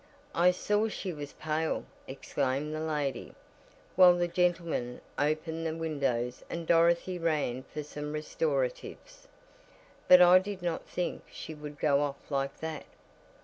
[0.33, 3.35] "I saw she was pale," exclaimed the lady,
[3.95, 9.27] while the gentlemen opened the windows and Dorothy ran for some restoratives.
[10.07, 12.85] "But I did not think she would go off like that."